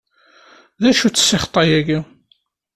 D 0.81 0.83
acu-tt 0.89 1.17
ssixṭa-agi? 1.23 1.99